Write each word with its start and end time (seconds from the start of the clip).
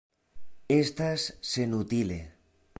Estas 0.77 1.27
senutile. 1.53 2.19